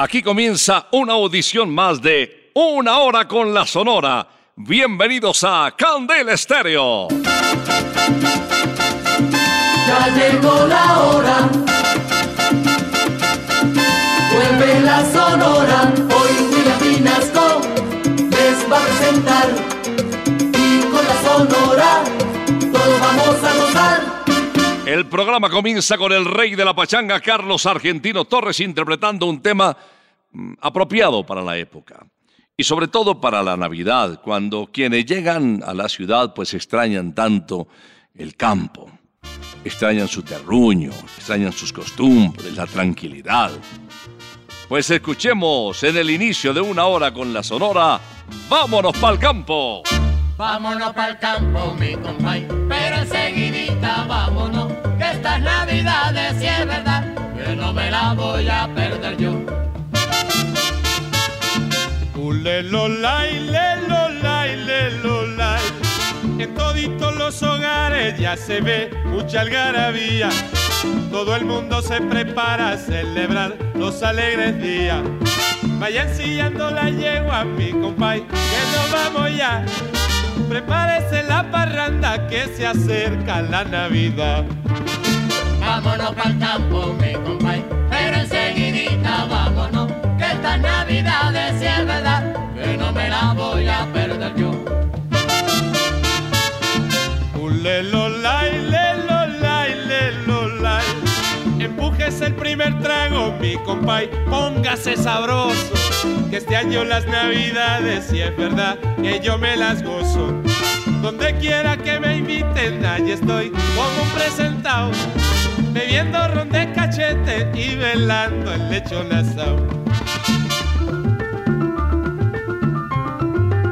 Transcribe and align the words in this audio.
Aquí 0.00 0.22
comienza 0.22 0.86
una 0.92 1.14
audición 1.14 1.74
más 1.74 2.00
de 2.00 2.52
Una 2.54 2.98
hora 2.98 3.26
con 3.26 3.52
la 3.52 3.66
Sonora. 3.66 4.28
Bienvenidos 4.54 5.42
a 5.42 5.74
Candela 5.76 6.34
Estéreo. 6.34 7.08
Ya 9.88 10.08
llegó 10.14 10.68
la 10.68 11.00
hora. 11.00 11.48
Vuelve 14.32 14.80
la 14.82 15.04
sonora. 15.10 15.92
Hoy 15.96 16.46
William 16.52 16.78
Vinasco 16.80 17.60
les 18.30 18.70
va 18.70 18.76
a 18.76 18.86
presentar. 18.86 19.48
Y 20.54 20.80
con 20.92 21.04
la 21.04 21.22
sonora 21.24 22.17
El 24.98 25.06
programa 25.06 25.48
comienza 25.48 25.96
con 25.96 26.10
el 26.10 26.24
rey 26.24 26.56
de 26.56 26.64
la 26.64 26.74
pachanga, 26.74 27.20
Carlos 27.20 27.66
Argentino 27.66 28.24
Torres, 28.24 28.58
interpretando 28.58 29.26
un 29.26 29.40
tema 29.40 29.76
mm, 30.32 30.54
apropiado 30.60 31.24
para 31.24 31.40
la 31.40 31.56
época. 31.56 32.04
Y 32.56 32.64
sobre 32.64 32.88
todo 32.88 33.20
para 33.20 33.40
la 33.44 33.56
Navidad, 33.56 34.20
cuando 34.20 34.68
quienes 34.72 35.06
llegan 35.06 35.62
a 35.64 35.72
la 35.72 35.88
ciudad 35.88 36.34
pues 36.34 36.52
extrañan 36.52 37.14
tanto 37.14 37.68
el 38.12 38.34
campo, 38.34 38.90
extrañan 39.64 40.08
su 40.08 40.24
terruño, 40.24 40.90
extrañan 41.16 41.52
sus 41.52 41.72
costumbres, 41.72 42.56
la 42.56 42.66
tranquilidad. 42.66 43.52
Pues 44.68 44.90
escuchemos 44.90 45.80
en 45.84 45.96
el 45.96 46.10
inicio 46.10 46.52
de 46.52 46.60
una 46.60 46.86
hora 46.86 47.14
con 47.14 47.32
la 47.32 47.44
sonora, 47.44 48.00
vámonos 48.48 48.98
pa'l 48.98 49.20
campo. 49.20 49.84
Vámonos 50.36 50.92
pa'l 50.92 51.18
campo, 51.18 51.74
mi 51.74 51.94
compay, 51.94 52.46
pero 52.68 52.96
enseguidita 52.96 54.04
vámonos, 54.08 54.57
estas 55.18 55.40
navidades 55.40 56.36
si 56.38 56.46
es 56.46 56.64
verdad, 56.64 57.02
que 57.36 57.56
no 57.56 57.72
me 57.72 57.90
la 57.90 58.14
voy 58.14 58.48
a 58.48 58.68
perder 58.72 59.16
yo. 59.16 59.32
Ulelolay, 62.14 63.40
lelolay, 63.50 64.56
lelolay. 64.64 65.60
En 66.38 66.54
toditos 66.54 67.16
los 67.16 67.42
hogares 67.42 68.16
ya 68.20 68.36
se 68.36 68.60
ve 68.60 68.90
mucha 69.06 69.40
algarabía. 69.40 70.28
Todo 71.10 71.34
el 71.34 71.44
mundo 71.44 71.82
se 71.82 72.00
prepara 72.00 72.70
a 72.70 72.76
celebrar 72.76 73.56
los 73.74 74.04
alegres 74.04 74.62
días. 74.62 75.02
Vayan 75.80 76.14
sillando 76.14 76.70
la 76.70 76.90
yegua, 76.90 77.44
mi 77.44 77.72
compay, 77.72 78.20
que 78.20 78.60
nos 78.72 78.92
vamos 78.92 79.36
ya. 79.36 79.64
Prepárese 80.48 81.24
la 81.24 81.50
parranda 81.50 82.28
que 82.28 82.46
se 82.56 82.66
acerca 82.66 83.42
la 83.42 83.64
Navidad 83.64 84.44
vámonos 85.68 86.14
pa'l 86.14 86.38
campo, 86.38 86.94
mi 87.00 87.12
compay. 87.24 87.62
Pero 87.90 88.16
enseguidita 88.16 89.26
vámonos, 89.26 89.92
que 90.18 90.24
estas 90.24 90.60
navidades 90.60 91.60
si 91.60 91.66
es 91.66 91.86
verdad, 91.86 92.22
que 92.54 92.76
no 92.76 92.92
me 92.92 93.08
las 93.08 93.34
voy 93.34 93.68
a 93.68 93.86
perder 93.92 94.34
yo. 94.34 94.50
Ulelo, 97.38 98.08
lai, 98.08 98.50
lelo, 98.72 99.18
lai, 99.42 99.74
lelo, 99.90 100.48
lai. 100.62 100.84
Empújese 101.58 102.26
el 102.26 102.34
primer 102.34 102.80
trago, 102.80 103.34
mi 103.40 103.56
compay, 103.58 104.08
póngase 104.30 104.96
sabroso. 104.96 105.74
Que 106.30 106.38
este 106.38 106.56
año 106.56 106.84
las 106.84 107.06
navidades, 107.06 108.06
si 108.06 108.20
es 108.20 108.34
verdad, 108.36 108.78
que 109.02 109.20
yo 109.20 109.36
me 109.36 109.56
las 109.56 109.82
gozo. 109.82 110.32
Donde 111.02 111.36
quiera 111.36 111.76
que 111.76 112.00
me 112.00 112.16
inviten, 112.16 112.84
allí 112.84 113.12
estoy 113.12 113.50
como 113.50 114.02
un 114.02 114.08
presentado. 114.14 114.90
Bebiendo 115.72 116.28
ron 116.28 116.48
de 116.50 116.72
cachete 116.72 117.50
y 117.54 117.76
velando 117.76 118.52
el 118.52 118.70
lechón 118.70 119.12
asado. 119.12 119.66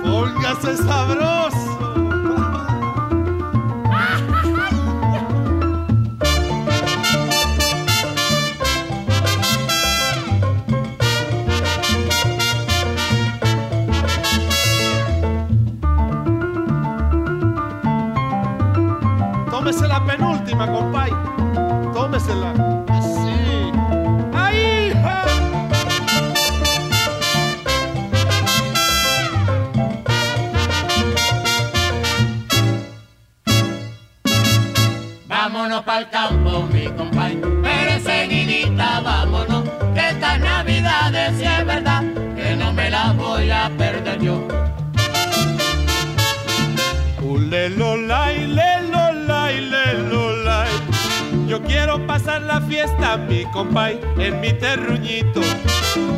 Póngase 0.02 0.76
sabroso. 0.76 1.76
Tómese 19.50 19.88
la 19.88 20.04
penúltima, 20.04 20.70
compay. 20.70 21.25
Tómesela. 22.26 22.84
Así. 22.88 23.72
¡Ahí! 24.34 24.92
Vámonos 35.28 35.82
pa'l 35.84 36.10
campo, 36.10 36.62
mi 36.72 36.86
compay, 36.86 37.40
pero 37.62 37.90
enseguidita 37.92 39.00
vámonos, 39.00 39.64
que 39.94 40.08
estas 40.08 40.40
navidades 40.40 41.38
si 41.38 41.44
es 41.44 41.64
verdad, 41.64 42.02
que 42.34 42.56
no 42.56 42.72
me 42.72 42.90
las 42.90 43.16
voy 43.16 43.50
a 43.50 43.68
perder 43.68 43.85
la 52.42 52.60
fiesta, 52.60 53.16
mi 53.16 53.44
compay, 53.52 54.00
en 54.18 54.40
mi 54.40 54.52
terruñito. 54.52 55.40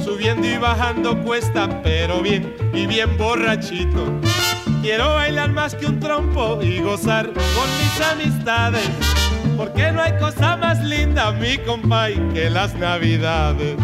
Subiendo 0.05 0.47
y 0.47 0.57
bajando 0.57 1.23
cuesta, 1.23 1.83
pero 1.83 2.21
bien 2.23 2.55
y 2.73 2.87
bien 2.87 3.17
borrachito. 3.17 4.21
Quiero 4.83 5.15
bailar 5.15 5.51
más 5.51 5.75
que 5.75 5.87
un 5.87 6.01
trompo 6.01 6.61
y 6.63 6.81
gozar 6.81 7.27
con 7.27 7.69
mis 7.79 8.01
amistades. 8.13 8.89
Porque 9.57 9.91
no 9.93 10.03
hay 10.03 10.13
cosa 10.19 10.57
más 10.57 10.83
linda, 10.83 11.33
mi 11.33 11.59
compay, 11.59 12.15
que 12.33 12.49
las 12.49 12.75
navidades. 12.75 13.77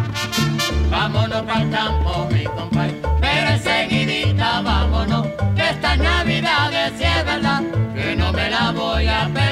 Vámonos 0.90 1.42
pa'l 1.42 1.70
campo, 1.70 2.28
mi 2.32 2.44
compay, 2.44 3.00
pero 3.20 3.48
enseguidita 3.50 4.60
vámonos, 4.62 5.26
que 5.56 5.70
estas 5.70 5.98
navidades 5.98 6.92
si 6.96 7.04
es 7.04 7.24
verdad, 7.24 7.62
que 7.94 8.14
no 8.14 8.32
me 8.32 8.50
las 8.50 8.74
voy 8.74 9.08
a 9.08 9.28
perder 9.34 9.43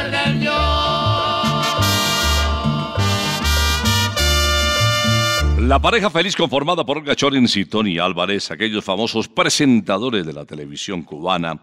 La 5.72 5.80
pareja 5.80 6.10
feliz 6.10 6.36
conformada 6.36 6.84
por 6.84 6.98
Olga 6.98 7.16
Chorins 7.16 7.56
y 7.56 7.64
Tony 7.64 7.98
Álvarez, 7.98 8.50
aquellos 8.50 8.84
famosos 8.84 9.26
presentadores 9.26 10.26
de 10.26 10.34
la 10.34 10.44
televisión 10.44 11.02
cubana, 11.02 11.58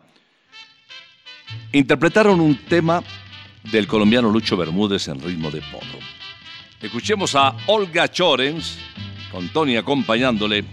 interpretaron 1.72 2.40
un 2.40 2.56
tema 2.56 3.04
del 3.72 3.86
colombiano 3.86 4.32
Lucho 4.32 4.58
Bermúdez 4.58 5.10
en 5.10 5.22
ritmo 5.22 5.52
de 5.52 5.62
porro. 5.62 6.00
Escuchemos 6.82 7.36
a 7.36 7.56
Olga 7.68 8.12
Chorens 8.12 8.80
con 9.32 9.48
Tony 9.50 9.76
acompañándole 9.76 10.66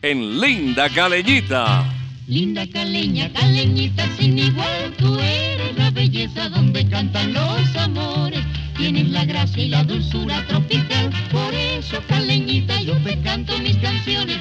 en 0.00 0.40
Linda 0.40 0.88
Caleñita. 0.88 1.84
Linda 2.28 2.66
caleña, 2.66 3.30
caleñita 3.30 4.08
sin 4.16 4.38
igual, 4.38 4.94
tú 4.96 5.18
eres 5.18 5.76
la 5.76 5.90
belleza 5.90 6.48
donde 6.48 6.88
cantan 6.88 7.34
los 7.34 7.76
amores. 7.76 8.42
Tienes 8.80 9.10
la 9.10 9.26
gracia 9.26 9.62
y 9.62 9.68
la 9.68 9.84
dulzura 9.84 10.42
tropical, 10.46 11.10
por 11.30 11.52
eso 11.52 12.02
caleñita 12.08 12.80
yo 12.80 12.96
te 13.04 13.20
canto 13.20 13.58
mis 13.58 13.76
canciones. 13.76 14.38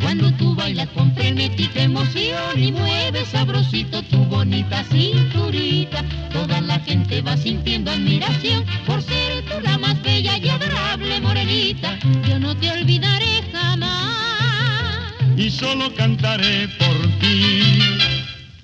Cuando 0.00 0.32
tú 0.34 0.54
bailas 0.54 0.88
con 0.90 1.12
frenética 1.16 1.82
emoción 1.82 2.56
y 2.56 2.70
mueves 2.70 3.26
sabrosito 3.30 4.00
tu 4.04 4.18
bonita 4.26 4.84
cinturita, 4.84 6.04
toda 6.32 6.60
la 6.60 6.78
gente 6.78 7.20
va 7.20 7.36
sintiendo 7.36 7.90
admiración 7.90 8.64
por 8.86 9.02
ser 9.02 9.42
tú 9.42 9.60
la 9.60 9.76
más 9.76 10.00
bella 10.02 10.38
y 10.38 10.48
adorable 10.48 11.20
morenita. 11.20 11.98
Yo 12.28 12.38
no 12.38 12.56
te 12.56 12.70
olvidaré 12.70 13.42
jamás. 13.52 15.14
y 15.36 15.50
solo 15.50 15.92
cantaré 15.96 16.68
por 16.78 16.96
ti. 17.18 17.80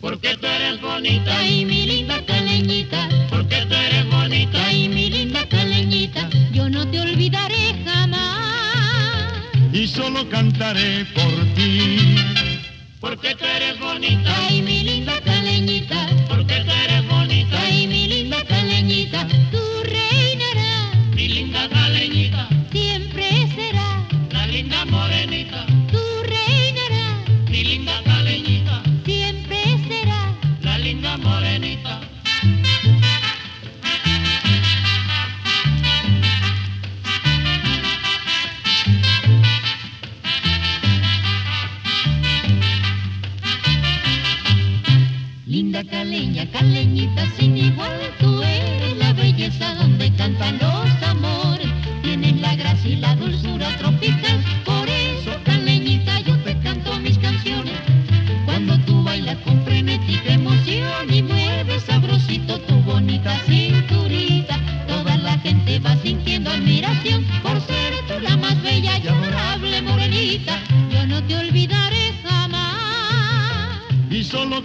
Porque 0.01 0.37
tú 0.37 0.47
eres 0.47 0.81
bonita 0.81 1.45
y 1.45 1.65
mi 1.65 1.85
linda 1.85 2.25
caleñita. 2.25 3.20
Yo 6.53 6.69
no 6.69 6.87
te 6.89 7.01
olvidaré 7.01 7.75
jamás. 7.85 9.33
Y 9.73 9.87
solo 9.87 10.29
cantaré 10.29 11.05
por 11.15 11.33
ti. 11.55 12.17
Porque 13.01 13.35
tú 13.35 13.45
eres 13.45 13.79
bonita 13.79 14.33
y 14.51 14.63
mi 14.63 14.83
linda 14.83 15.21
caleñita. 15.21 16.07
Porque 16.29 16.61
tú 16.65 16.71
eres 16.71 17.07
bonita 17.09 17.71
y 17.71 17.87
mi 17.87 18.09
linda 18.09 18.45
caleñita. 18.45 19.27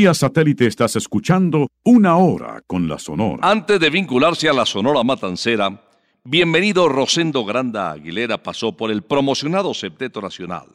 Vía 0.00 0.14
satélite 0.14 0.66
estás 0.66 0.96
escuchando 0.96 1.68
Una 1.84 2.16
Hora 2.16 2.62
con 2.66 2.88
la 2.88 2.98
Sonora. 2.98 3.46
Antes 3.46 3.78
de 3.78 3.90
vincularse 3.90 4.48
a 4.48 4.54
la 4.54 4.64
Sonora 4.64 5.02
Matancera, 5.02 5.78
bienvenido 6.24 6.88
Rosendo 6.88 7.44
Granda 7.44 7.90
Aguilera 7.90 8.42
pasó 8.42 8.74
por 8.74 8.90
el 8.90 9.02
promocionado 9.02 9.74
Septeto 9.74 10.22
Nacional. 10.22 10.68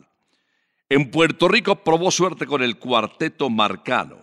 En 0.90 1.10
Puerto 1.10 1.48
Rico 1.48 1.84
probó 1.84 2.12
suerte 2.12 2.46
con 2.46 2.62
el 2.62 2.78
Cuarteto 2.78 3.50
Marcano. 3.50 4.18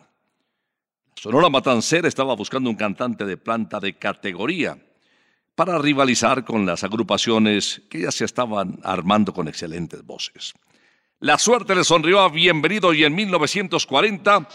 Sonora 1.17 1.49
Matancera 1.49 2.07
estaba 2.07 2.37
buscando 2.37 2.71
un 2.71 2.77
cantante 2.77 3.25
de 3.25 3.37
planta 3.37 3.81
de 3.81 3.95
categoría 3.99 4.79
para 5.57 5.79
rivalizar 5.79 6.45
con 6.45 6.65
las 6.65 6.85
agrupaciones 6.85 7.83
que 7.91 8.03
ya 8.03 8.13
se 8.13 8.25
estaban 8.25 8.79
armando 8.85 9.33
con 9.33 9.49
excelentes 9.49 10.05
voces. 10.05 10.55
La 11.23 11.39
suerte 11.39 11.77
le 11.77 11.85
sonrió 11.85 12.21
a 12.21 12.29
Bienvenido 12.29 12.93
y 12.93 13.05
en 13.05 13.15
1940 13.15 14.49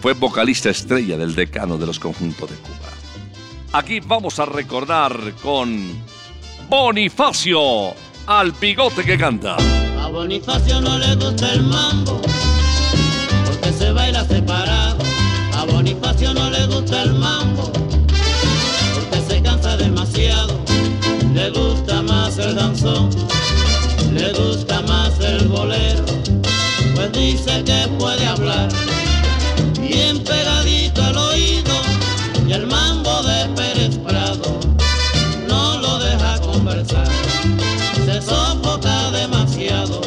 Fue 0.00 0.14
vocalista 0.14 0.70
estrella 0.70 1.18
del 1.18 1.34
decano 1.34 1.76
de 1.76 1.84
los 1.84 2.00
conjuntos 2.00 2.48
de 2.48 2.56
Cuba. 2.56 2.88
Aquí 3.72 4.00
vamos 4.00 4.38
a 4.38 4.46
recordar 4.46 5.34
con 5.42 5.86
Bonifacio, 6.70 7.92
al 8.26 8.52
bigote 8.52 9.04
que 9.04 9.18
canta. 9.18 9.56
A 10.00 10.08
Bonifacio 10.08 10.80
no 10.80 10.96
le 10.96 11.14
gusta 11.14 11.52
el 11.52 11.62
mambo, 11.64 12.22
porque 13.44 13.70
se 13.74 13.92
baila 13.92 14.24
separado. 14.24 15.04
A 15.56 15.64
Bonifacio 15.66 16.32
no 16.32 16.48
le 16.48 16.66
gusta 16.68 17.02
el 17.02 17.12
mambo, 17.12 17.70
porque 18.94 19.20
se 19.28 19.42
cansa 19.42 19.76
demasiado. 19.76 20.58
Le 21.34 21.50
gusta 21.50 22.00
más 22.00 22.38
el 22.38 22.54
danzón, 22.54 23.10
dice 27.26 27.64
que 27.64 27.88
puede 27.98 28.24
hablar 28.24 28.68
bien 29.80 30.22
pegadito 30.22 31.02
al 31.02 31.16
oído 31.16 31.74
y 32.46 32.52
el 32.52 32.66
mambo 32.68 33.22
de 33.22 33.48
Pérez 33.56 33.98
Prado 33.98 34.60
no 35.48 35.78
lo 35.78 35.98
deja 35.98 36.40
conversar. 36.40 37.08
Se 38.04 38.22
sofoca 38.22 39.10
demasiado 39.10 40.00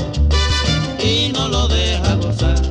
y 1.04 1.34
no 1.34 1.50
lo 1.50 1.68
deja 1.68 2.16
gozar. 2.16 2.69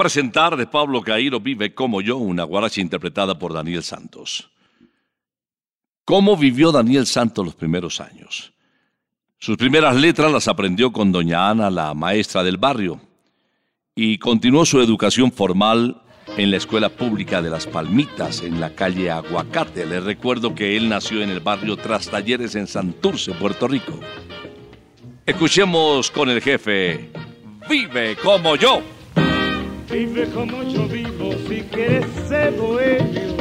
Presentar 0.00 0.56
de 0.56 0.66
Pablo 0.66 1.02
Cairo 1.02 1.40
Vive 1.40 1.74
como 1.74 2.00
yo, 2.00 2.16
una 2.16 2.44
guaracha 2.44 2.80
interpretada 2.80 3.38
por 3.38 3.52
Daniel 3.52 3.82
Santos. 3.82 4.48
¿Cómo 6.06 6.38
vivió 6.38 6.72
Daniel 6.72 7.04
Santos 7.04 7.44
los 7.44 7.54
primeros 7.54 8.00
años? 8.00 8.54
Sus 9.38 9.58
primeras 9.58 9.94
letras 9.94 10.32
las 10.32 10.48
aprendió 10.48 10.90
con 10.90 11.12
doña 11.12 11.50
Ana, 11.50 11.68
la 11.68 11.92
maestra 11.92 12.42
del 12.42 12.56
barrio, 12.56 12.98
y 13.94 14.16
continuó 14.16 14.64
su 14.64 14.80
educación 14.80 15.30
formal 15.32 16.00
en 16.38 16.50
la 16.50 16.56
Escuela 16.56 16.88
Pública 16.88 17.42
de 17.42 17.50
Las 17.50 17.66
Palmitas, 17.66 18.40
en 18.40 18.58
la 18.58 18.74
calle 18.74 19.10
Aguacate. 19.10 19.84
Les 19.84 20.02
recuerdo 20.02 20.54
que 20.54 20.78
él 20.78 20.88
nació 20.88 21.20
en 21.20 21.28
el 21.28 21.40
barrio 21.40 21.76
Tras 21.76 22.08
Talleres 22.08 22.54
en 22.54 22.66
Santurce, 22.66 23.32
Puerto 23.34 23.68
Rico. 23.68 24.00
Escuchemos 25.26 26.10
con 26.10 26.30
el 26.30 26.40
jefe, 26.40 27.12
Vive 27.68 28.16
como 28.16 28.56
yo. 28.56 28.82
Vive 29.90 30.26
como 30.30 30.62
yo 30.62 30.86
vivo 30.86 31.32
si 31.48 31.62
quieres 31.62 32.06
ser 32.28 32.52
bohemio. 32.52 33.36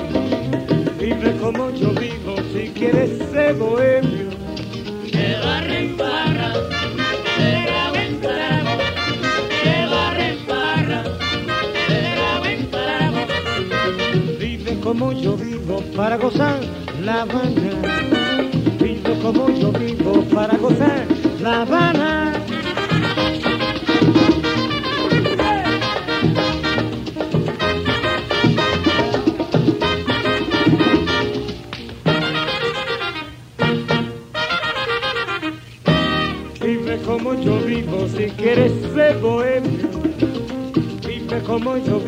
Vive 0.99 1.37
como 1.39 1.69
yo 1.69 1.91
vivo 1.91 2.35
si 2.51 2.69
quieres 2.69 3.19
ser 3.31 3.53
bohemio. 3.53 4.29
Que 5.11 5.35
barre 5.43 5.79
en 5.79 5.97
barra, 5.97 6.53
de 7.37 7.65
trago 7.65 7.95
en 7.95 8.21
trago, 8.21 8.77
que 9.61 9.85
barre 9.91 10.29
en 10.29 10.47
barra, 10.47 11.03
de 11.87 11.99
trago 12.15 12.45
en 12.45 12.71
trago. 12.71 14.37
Vive 14.39 14.79
como 14.79 15.11
yo 15.13 15.37
vivo 15.37 15.83
para 15.95 16.17
gozar 16.17 16.59
La 17.03 17.21
Habana. 17.21 17.71
Vive 18.81 19.19
como 19.21 19.49
yo 19.51 19.71
vivo 19.71 20.23
para 20.33 20.57
gozar 20.57 21.05
La 21.39 21.61
Habana. 21.61 22.18
Como 41.59 41.77
yo 41.77 41.99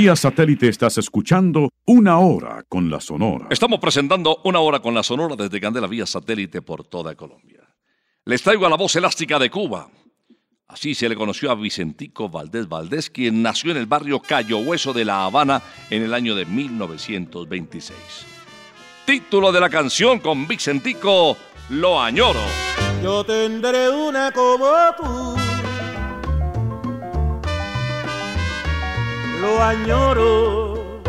Vía 0.00 0.16
satélite 0.16 0.66
estás 0.66 0.96
escuchando 0.96 1.68
Una 1.84 2.20
Hora 2.20 2.64
con 2.66 2.88
la 2.88 3.02
Sonora. 3.02 3.48
Estamos 3.50 3.80
presentando 3.80 4.40
una 4.44 4.58
hora 4.60 4.80
con 4.80 4.94
la 4.94 5.02
Sonora 5.02 5.36
desde 5.36 5.60
Candela 5.60 5.86
vía 5.86 6.06
satélite 6.06 6.62
por 6.62 6.84
toda 6.84 7.14
Colombia. 7.14 7.68
Les 8.24 8.42
traigo 8.42 8.64
a 8.64 8.70
la 8.70 8.78
voz 8.78 8.96
elástica 8.96 9.38
de 9.38 9.50
Cuba. 9.50 9.90
Así 10.68 10.94
se 10.94 11.06
le 11.06 11.16
conoció 11.16 11.50
a 11.50 11.54
Vicentico 11.54 12.30
Valdés 12.30 12.66
Valdés, 12.66 13.10
quien 13.10 13.42
nació 13.42 13.72
en 13.72 13.76
el 13.76 13.84
barrio 13.84 14.20
Cayo 14.20 14.56
Hueso 14.60 14.94
de 14.94 15.04
La 15.04 15.26
Habana 15.26 15.60
en 15.90 16.00
el 16.00 16.14
año 16.14 16.34
de 16.34 16.46
1926. 16.46 17.98
Título 19.04 19.52
de 19.52 19.60
la 19.60 19.68
canción 19.68 20.20
con 20.20 20.48
Vicentico, 20.48 21.36
Lo 21.68 22.00
añoro. 22.00 22.40
Yo 23.02 23.22
tendré 23.22 23.90
una 23.90 24.32
como 24.32 24.66
tú. 24.96 25.49
Lo 29.40 29.62
añoro. 29.62 31.02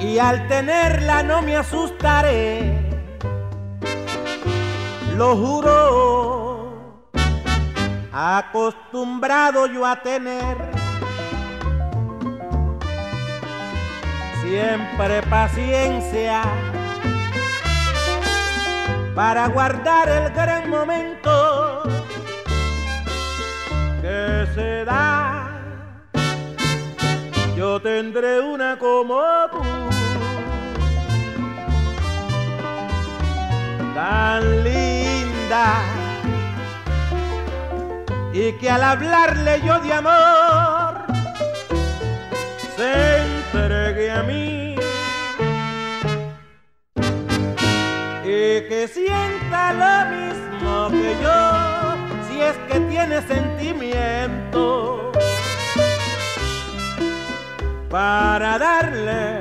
Y 0.00 0.18
al 0.18 0.46
tenerla 0.48 1.22
no 1.22 1.42
me 1.42 1.56
asustaré. 1.56 2.86
Lo 5.16 5.36
juro. 5.36 7.12
Acostumbrado 8.12 9.66
yo 9.66 9.84
a 9.84 9.96
tener 10.02 10.56
siempre 14.42 15.22
paciencia 15.22 16.42
para 19.14 19.48
guardar 19.48 20.08
el 20.08 20.32
gran 20.32 20.70
momento 20.70 21.82
que 24.00 24.46
se 24.54 24.84
da. 24.84 25.45
Yo 27.56 27.80
tendré 27.80 28.40
una 28.40 28.78
como 28.78 29.18
tú, 29.50 29.62
tan 33.94 34.62
linda, 34.62 35.80
y 38.34 38.52
que 38.58 38.68
al 38.68 38.82
hablarle 38.82 39.62
yo 39.64 39.80
de 39.80 39.92
amor 39.92 41.06
se 42.76 43.22
entregue 43.22 44.10
a 44.10 44.22
mí. 44.22 44.76
y 48.26 48.68
que 48.68 48.88
sienta 48.92 49.72
lo 49.72 49.94
mismo 50.14 50.88
que 50.90 51.16
yo, 51.22 51.38
si 52.28 52.40
es 52.42 52.56
que 52.68 52.80
tiene 52.80 53.22
sentimiento, 53.22 55.12
para 57.88 58.58
darle 58.58 59.40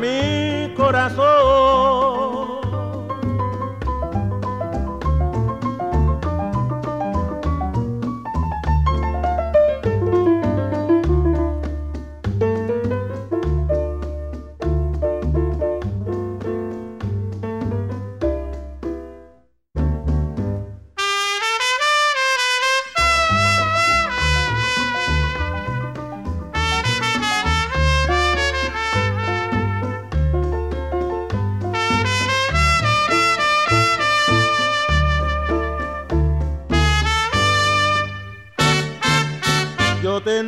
mi 0.00 0.72
corazón. 0.74 1.99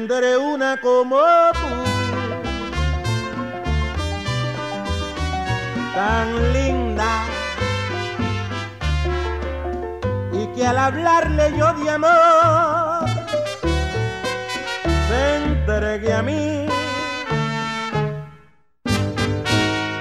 Tendré 0.06 0.36
una 0.36 0.80
como 0.80 1.20
tú, 1.52 1.68
tan 5.94 6.52
linda, 6.52 7.24
y 10.32 10.46
que 10.54 10.66
al 10.66 10.78
hablarle 10.78 11.56
yo 11.56 11.72
de 11.74 11.90
amor 11.90 13.08
se 15.08 15.36
entregue 15.36 16.12
a 16.12 16.22
mí. 16.22 16.66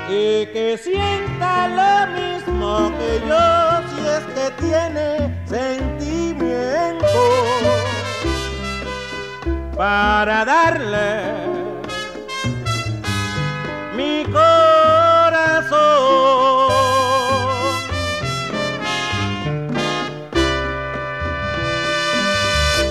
Y 0.09 0.45
que 0.47 0.79
sienta 0.81 1.67
lo 1.79 2.11
mismo 2.19 2.91
que 2.97 3.21
yo 3.27 3.43
si 3.89 3.99
es 4.07 4.23
que 4.35 4.65
tiene 4.65 5.30
para 9.81 10.45
darle 10.45 11.23
mi 13.97 14.23
corazón. 14.31 15.81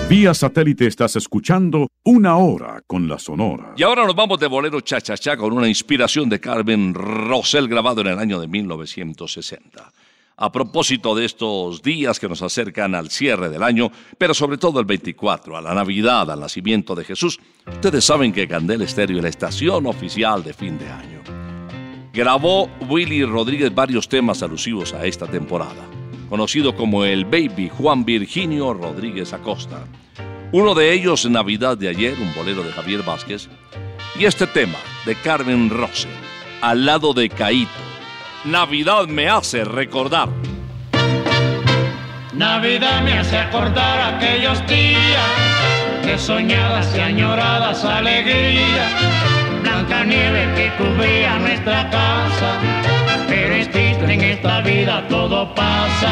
Vía 0.09 0.33
satélite 0.33 0.87
estás 0.87 1.15
escuchando 1.15 1.87
Una 2.03 2.35
Hora 2.35 2.81
con 2.85 3.07
la 3.07 3.17
Sonora. 3.17 3.73
Y 3.77 3.83
ahora 3.83 4.05
nos 4.05 4.13
vamos 4.13 4.37
de 4.41 4.47
bolero 4.47 4.81
cha-cha-cha 4.81 5.37
con 5.37 5.53
una 5.53 5.69
inspiración 5.69 6.27
de 6.27 6.41
Carmen 6.41 6.93
Rosell 6.93 7.69
grabado 7.69 8.01
en 8.01 8.07
el 8.07 8.19
año 8.19 8.37
de 8.41 8.49
1960. 8.49 9.93
A 10.41 10.51
propósito 10.51 11.13
de 11.13 11.23
estos 11.23 11.83
días 11.83 12.19
que 12.19 12.27
nos 12.27 12.41
acercan 12.41 12.95
al 12.95 13.11
cierre 13.11 13.47
del 13.47 13.61
año, 13.61 13.91
pero 14.17 14.33
sobre 14.33 14.57
todo 14.57 14.79
el 14.79 14.87
24, 14.87 15.55
a 15.55 15.61
la 15.61 15.75
Navidad, 15.75 16.31
al 16.31 16.39
nacimiento 16.39 16.95
de 16.95 17.03
Jesús, 17.03 17.39
ustedes 17.67 18.03
saben 18.03 18.33
que 18.33 18.47
Candela 18.47 18.83
Estéreo 18.83 19.17
es 19.17 19.23
la 19.23 19.29
estación 19.29 19.85
oficial 19.85 20.43
de 20.43 20.53
fin 20.55 20.79
de 20.79 20.89
año. 20.89 21.21
Grabó 22.11 22.71
Willy 22.89 23.23
Rodríguez 23.23 23.71
varios 23.75 24.09
temas 24.09 24.41
alusivos 24.41 24.95
a 24.95 25.05
esta 25.05 25.27
temporada, 25.27 25.85
conocido 26.27 26.75
como 26.75 27.05
el 27.05 27.25
Baby 27.25 27.69
Juan 27.69 28.03
Virginio 28.03 28.73
Rodríguez 28.73 29.33
Acosta. 29.33 29.85
Uno 30.53 30.73
de 30.73 30.91
ellos, 30.91 31.29
Navidad 31.29 31.77
de 31.77 31.89
ayer, 31.89 32.15
un 32.19 32.33
bolero 32.33 32.63
de 32.63 32.71
Javier 32.71 33.03
Vázquez, 33.03 33.47
y 34.19 34.25
este 34.25 34.47
tema 34.47 34.79
de 35.05 35.13
Carmen 35.17 35.69
Rose, 35.69 36.07
al 36.61 36.83
lado 36.83 37.13
de 37.13 37.29
Caíto. 37.29 37.90
Navidad 38.45 39.05
me 39.07 39.29
hace 39.29 39.63
recordar. 39.63 40.27
Navidad 42.33 43.03
me 43.03 43.19
hace 43.19 43.37
acordar 43.37 44.15
aquellos 44.15 44.65
días 44.65 45.29
de 46.03 46.17
soñadas 46.17 46.91
y 46.95 47.01
añoradas 47.01 47.85
alegrías. 47.85 48.91
Blanca 49.61 50.03
nieve 50.03 50.49
que 50.55 50.71
cubría 50.75 51.37
nuestra 51.37 51.87
casa, 51.91 52.53
pero 53.27 53.53
es 53.53 53.69
triste 53.69 54.11
en 54.11 54.21
esta 54.21 54.61
vida 54.61 55.07
todo 55.07 55.53
pasa. 55.53 56.11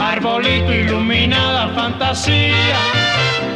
Arbolito 0.00 0.74
iluminada 0.74 1.68
fantasía, 1.68 2.76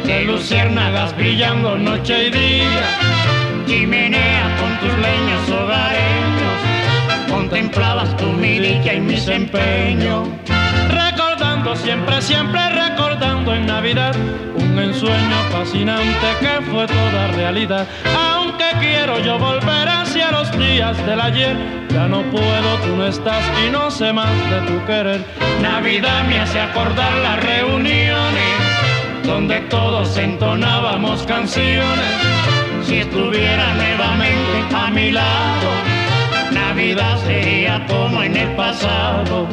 de 0.05 0.23
luciérnagas 0.23 1.13
brillando 1.17 1.77
noche 1.77 2.27
y 2.27 2.31
día. 2.31 3.65
Chimenea 3.67 4.55
con 4.59 4.79
tus 4.79 4.97
leños 4.97 5.49
hogareños, 5.49 6.10
contemplabas 7.51 8.15
tu 8.15 8.27
mi 8.27 8.59
dicha 8.59 8.93
y 8.93 9.01
mis 9.01 9.27
empeños. 9.27 10.29
Recordando 10.89 11.75
siempre, 11.75 12.21
siempre 12.21 12.61
recordando 12.69 13.53
en 13.53 13.65
Navidad 13.65 14.15
un 14.55 14.79
ensueño 14.79 15.37
fascinante 15.51 16.27
que 16.39 16.61
fue 16.71 16.87
toda 16.87 17.27
realidad. 17.35 17.85
Aunque 18.15 18.63
quiero 18.79 19.19
yo 19.19 19.37
volver 19.37 19.89
hacia 19.89 20.31
los 20.31 20.49
días 20.57 20.95
del 21.05 21.19
ayer, 21.19 21.57
Ya 21.89 22.07
no 22.07 22.21
puedo, 22.31 22.77
tú 22.85 22.95
no 22.95 23.05
estás 23.05 23.43
y 23.67 23.69
no 23.69 23.91
sé 23.91 24.13
más 24.13 24.31
de 24.49 24.61
tu 24.61 24.85
querer. 24.85 25.21
Navidad 25.61 26.23
me 26.29 26.39
hace 26.39 26.57
acordar 26.57 27.11
las 27.17 27.43
reuniones 27.43 28.55
donde 29.25 29.59
todos 29.69 30.15
entonábamos 30.15 31.23
canciones. 31.23 32.13
Si 32.85 32.99
estuviera 32.99 33.73
nuevamente 33.73 34.73
a 34.73 34.89
mi 34.89 35.11
lado, 35.11 35.90
Navidad 36.53 37.17
sería 37.25 37.85
como 37.87 38.23
en 38.23 38.35
el 38.35 38.55
pasado. 38.55 39.47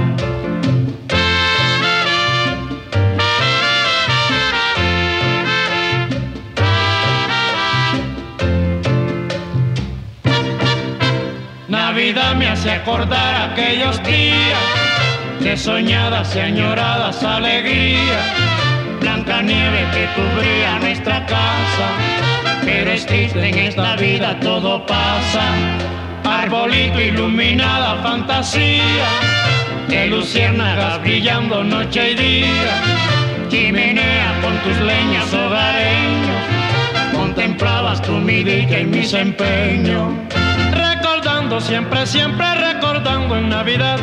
Navidad 11.68 12.34
me 12.36 12.48
hace 12.48 12.70
acordar 12.70 13.50
aquellos 13.50 14.02
días 14.04 14.58
de 15.40 15.56
soñadas 15.56 16.34
y 16.34 16.40
añoradas 16.40 17.22
alegrías. 17.22 18.24
Blanca 19.00 19.42
nieve 19.42 19.84
que 19.92 20.06
cubría 20.14 20.78
nuestra 20.78 21.26
casa, 21.26 21.88
pero 22.64 22.90
es 22.90 23.06
triste 23.06 23.48
en 23.48 23.58
esta 23.58 23.96
vida 23.96 24.38
todo 24.40 24.84
pasa. 24.86 25.42
Arbolito 26.38 27.00
iluminada 27.00 28.00
fantasía, 28.00 29.08
de 29.88 30.06
luciérnagas 30.06 31.00
brillando 31.00 31.64
noche 31.64 32.12
y 32.12 32.14
día. 32.14 32.74
Chimenea 33.48 34.40
con 34.40 34.56
tus 34.58 34.78
leñas 34.86 35.34
hogareños, 35.34 36.42
contemplabas 37.12 38.00
tu 38.02 38.12
mi 38.12 38.44
dicha 38.44 38.78
y 38.78 38.84
mis 38.84 39.12
empeños. 39.14 40.12
Recordando 40.70 41.60
siempre, 41.60 42.06
siempre 42.06 42.46
recordando 42.54 43.36
en 43.36 43.48
Navidad 43.48 43.98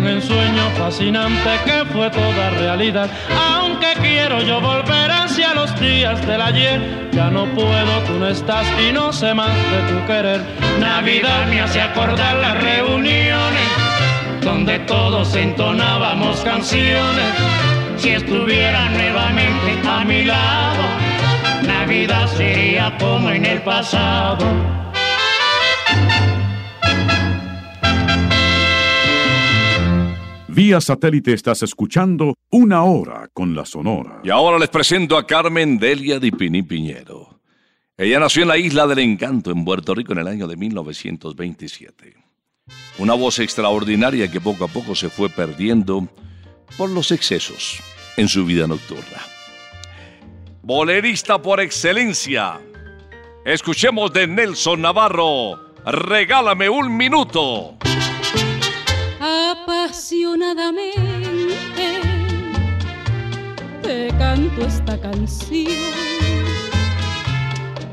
un 0.00 0.06
ensueño 0.06 0.70
fascinante 0.78 1.50
que 1.66 1.84
fue 1.92 2.08
toda 2.10 2.50
realidad. 2.50 3.10
Aunque 3.52 3.88
quiero 4.00 4.40
yo 4.42 4.60
volver 4.60 5.10
hacia 5.10 5.52
los 5.52 5.78
días 5.78 6.26
del 6.26 6.40
ayer, 6.40 7.10
ya 7.12 7.30
no 7.30 7.44
puedo, 7.46 8.00
tú 8.06 8.14
no 8.18 8.28
estás 8.28 8.66
y 8.80 8.92
no 8.92 9.12
sé 9.12 9.34
más 9.34 9.54
de 9.54 9.92
tu 9.92 10.06
querer. 10.06 10.40
Navidad 10.80 11.46
me 11.48 11.60
hace 11.60 11.82
acordar 11.82 12.36
las 12.36 12.62
reuniones 12.62 13.68
donde 14.42 14.78
todos 14.80 15.34
entonábamos 15.34 16.40
canciones. 16.40 17.34
Si 17.98 18.10
estuviera 18.10 18.88
nuevamente 18.88 19.86
a 19.86 20.04
mi 20.04 20.24
lado, 20.24 20.82
Navidad 21.66 22.26
sería 22.26 22.96
como 22.98 23.30
en 23.30 23.44
el 23.44 23.60
pasado. 23.60 24.46
Vía 30.62 30.78
satélite 30.78 31.32
estás 31.32 31.62
escuchando 31.62 32.34
Una 32.50 32.82
Hora 32.82 33.30
con 33.32 33.54
la 33.54 33.64
Sonora. 33.64 34.20
Y 34.22 34.28
ahora 34.28 34.58
les 34.58 34.68
presento 34.68 35.16
a 35.16 35.26
Carmen 35.26 35.78
Delia 35.78 36.18
Di 36.18 36.30
Pini 36.30 36.62
Piñero. 36.62 37.40
Ella 37.96 38.20
nació 38.20 38.42
en 38.42 38.48
la 38.48 38.58
Isla 38.58 38.86
del 38.86 38.98
Encanto, 38.98 39.52
en 39.52 39.64
Puerto 39.64 39.94
Rico, 39.94 40.12
en 40.12 40.18
el 40.18 40.28
año 40.28 40.46
de 40.46 40.58
1927. 40.58 42.14
Una 42.98 43.14
voz 43.14 43.38
extraordinaria 43.38 44.30
que 44.30 44.38
poco 44.38 44.66
a 44.66 44.68
poco 44.68 44.94
se 44.94 45.08
fue 45.08 45.30
perdiendo 45.30 46.06
por 46.76 46.90
los 46.90 47.10
excesos 47.10 47.80
en 48.18 48.28
su 48.28 48.44
vida 48.44 48.66
nocturna. 48.66 49.22
Bolerista 50.60 51.40
por 51.40 51.60
excelencia. 51.60 52.60
Escuchemos 53.46 54.12
de 54.12 54.26
Nelson 54.26 54.82
Navarro. 54.82 55.58
Regálame 55.86 56.68
un 56.68 56.94
minuto. 56.94 57.78
Apasionadamente 60.10 62.00
te 63.80 64.08
canto 64.18 64.66
esta 64.66 65.00
canción. 65.00 65.68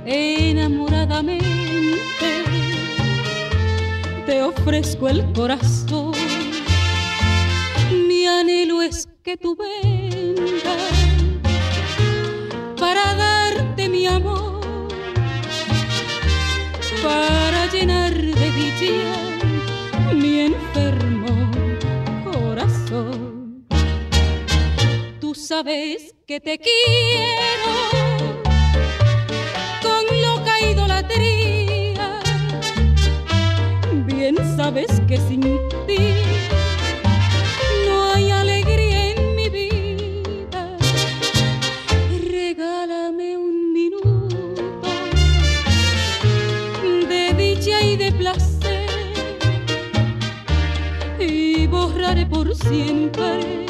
Enamoradamente 0.04 1.44
te 4.26 4.42
ofrezco 4.42 5.10
el 5.10 5.32
corazón. 5.34 6.14
Mi 8.08 8.26
anhelo 8.26 8.82
es 8.82 9.08
que 9.22 9.38
tú 9.38 9.56
vengas 9.56 10.76
para 12.80 13.14
darte 13.14 13.90
mi 13.90 14.08
amor, 14.08 14.90
para 17.04 17.68
llenar 17.72 18.12
de 18.12 18.52
dicha 18.54 20.16
mi 20.16 20.40
enfermo 20.40 21.07
sabes 25.48 26.14
que 26.28 26.42
te 26.42 26.60
quiero 26.60 27.72
con 29.82 30.04
loca 30.22 30.60
idolatría. 30.60 32.20
Bien 34.06 34.36
sabes 34.58 35.02
que 35.08 35.16
sin 35.16 35.40
ti 35.88 36.16
no 37.86 38.12
hay 38.14 38.30
alegría 38.30 39.12
en 39.12 39.36
mi 39.38 39.48
vida. 39.48 40.78
Regálame 42.30 43.38
un 43.38 43.72
minuto 43.72 44.54
de 47.08 47.34
dicha 47.38 47.82
y 47.84 47.96
de 47.96 48.12
placer 48.12 48.90
y 51.22 51.68
borraré 51.68 52.26
por 52.26 52.54
siempre 52.54 53.67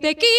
te 0.00 0.16
quiero 0.16 0.29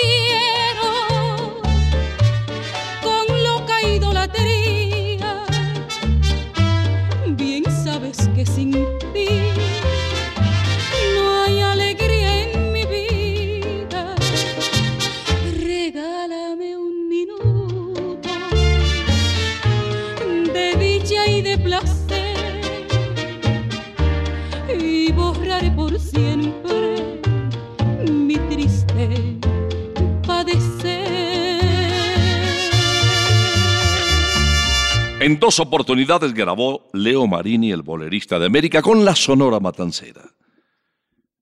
oportunidades 35.62 36.34
grabó 36.34 36.90
Leo 36.94 37.28
Marini, 37.28 37.72
el 37.72 37.84
bolerista 37.84 38.38
de 38.40 38.48
América, 38.48 38.82
con 38.82 39.06
la 39.06 39.16
Sonora 39.16 39.60
Matancera. 39.60 40.24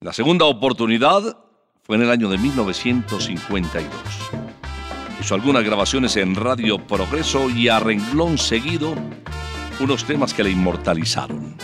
La 0.01 0.13
segunda 0.13 0.45
oportunidad 0.45 1.37
fue 1.81 1.95
en 1.95 2.03
el 2.03 2.11
año 2.11 2.29
de 2.29 2.37
1952. 2.37 3.89
Hizo 5.19 5.35
algunas 5.35 5.63
grabaciones 5.63 6.15
en 6.17 6.35
Radio 6.35 6.77
Progreso 6.85 7.49
y 7.49 7.67
a 7.67 7.79
renglón 7.79 8.37
seguido 8.37 8.93
unos 9.79 10.05
temas 10.05 10.33
que 10.33 10.43
le 10.43 10.51
inmortalizaron. 10.51 11.55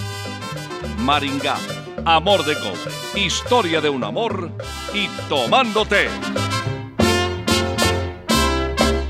Maringá, 0.99 1.57
Amor 2.05 2.43
de 2.43 2.55
Cobre, 2.55 2.91
Historia 3.23 3.81
de 3.81 3.89
un 3.89 4.03
Amor 4.03 4.51
y 4.93 5.07
Tomándote. 5.29 6.07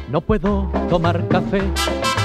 No 0.10 0.22
puedo 0.22 0.72
tomar 0.90 1.28
café 1.28 1.62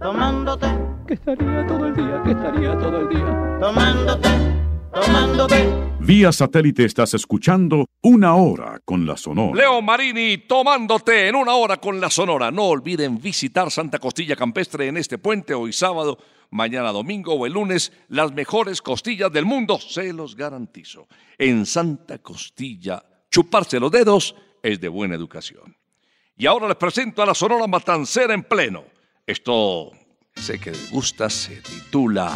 tomándote, 0.00 0.66
que 1.06 1.14
estaría 1.14 1.66
todo 1.66 1.86
el 1.86 1.94
día, 1.94 2.22
que 2.24 2.30
estaría 2.30 2.78
todo 2.78 3.00
el 3.00 3.08
día 3.08 3.58
tomándote, 3.60 4.28
tomándote. 4.92 5.88
Vía 6.00 6.32
satélite 6.32 6.84
estás 6.84 7.12
escuchando 7.14 7.86
Una 8.02 8.34
Hora 8.34 8.80
con 8.84 9.06
la 9.06 9.16
Sonora. 9.16 9.54
Leo 9.54 9.82
Marini 9.82 10.38
tomándote 10.38 11.28
en 11.28 11.34
una 11.34 11.54
hora 11.54 11.76
con 11.78 12.00
la 12.00 12.08
Sonora. 12.08 12.50
No 12.50 12.64
olviden 12.64 13.18
visitar 13.20 13.70
Santa 13.70 13.98
Costilla 13.98 14.36
Campestre 14.36 14.86
en 14.86 14.96
este 14.96 15.18
puente 15.18 15.52
hoy 15.52 15.72
sábado, 15.72 16.16
mañana 16.50 16.92
domingo 16.92 17.34
o 17.34 17.44
el 17.44 17.52
lunes. 17.52 17.92
Las 18.08 18.32
mejores 18.32 18.80
costillas 18.80 19.30
del 19.32 19.44
mundo, 19.44 19.78
se 19.78 20.12
los 20.12 20.34
garantizo. 20.34 21.08
En 21.36 21.66
Santa 21.66 22.18
Costilla, 22.18 23.04
chuparse 23.30 23.78
los 23.78 23.90
dedos 23.90 24.34
es 24.62 24.80
de 24.80 24.88
buena 24.88 25.14
educación. 25.14 25.76
Y 26.36 26.46
ahora 26.46 26.68
les 26.68 26.76
presento 26.76 27.20
a 27.20 27.26
la 27.26 27.34
Sonora 27.34 27.66
Matancera 27.66 28.32
en 28.32 28.44
pleno. 28.44 28.84
Esto, 29.28 29.92
sé 30.36 30.58
que 30.58 30.72
gusta, 30.90 31.28
se 31.28 31.60
titula 31.60 32.34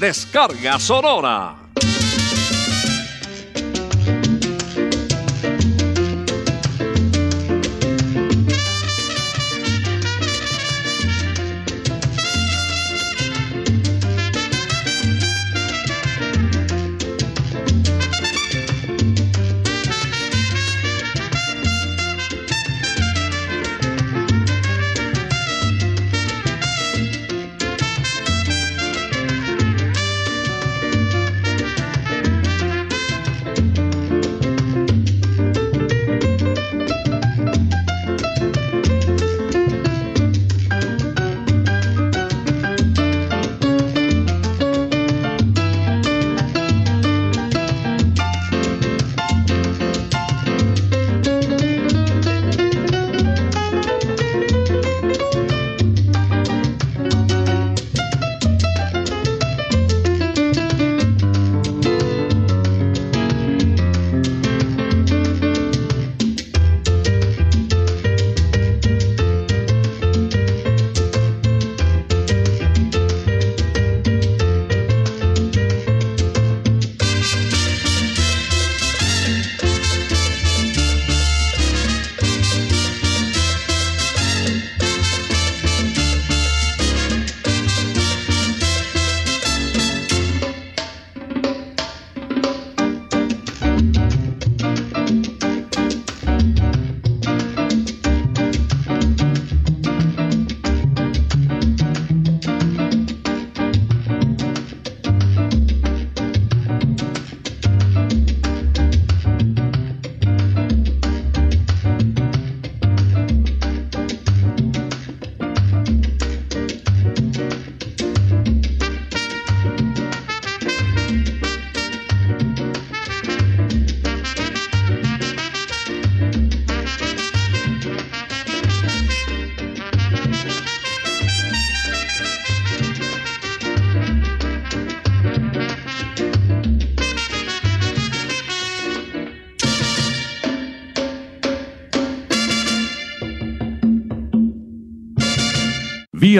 Descarga 0.00 0.78
Sonora. 0.78 1.61